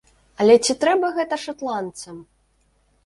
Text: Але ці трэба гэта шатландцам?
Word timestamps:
Але 0.43 0.53
ці 0.67 0.75
трэба 0.83 1.11
гэта 1.17 1.35
шатландцам? 1.45 2.17